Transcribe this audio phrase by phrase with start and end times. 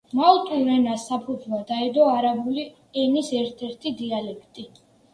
[0.19, 2.67] მალტურ ენას საფუძვლად დაედო არაბული
[3.05, 4.71] ენის ერთ-ერთი დიალექტი.